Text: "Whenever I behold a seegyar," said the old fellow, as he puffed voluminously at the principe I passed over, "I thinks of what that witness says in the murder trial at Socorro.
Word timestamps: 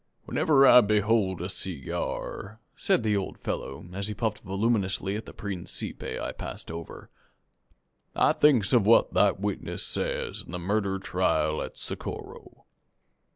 "Whenever 0.25 0.65
I 0.65 0.81
behold 0.81 1.43
a 1.43 1.47
seegyar," 1.47 2.57
said 2.75 3.03
the 3.03 3.15
old 3.15 3.37
fellow, 3.37 3.85
as 3.93 4.07
he 4.07 4.15
puffed 4.15 4.39
voluminously 4.39 5.15
at 5.15 5.27
the 5.27 5.31
principe 5.31 6.01
I 6.19 6.31
passed 6.31 6.71
over, 6.71 7.11
"I 8.15 8.33
thinks 8.33 8.73
of 8.73 8.83
what 8.87 9.13
that 9.13 9.39
witness 9.39 9.83
says 9.83 10.41
in 10.41 10.53
the 10.53 10.57
murder 10.57 10.97
trial 10.97 11.61
at 11.61 11.77
Socorro. 11.77 12.65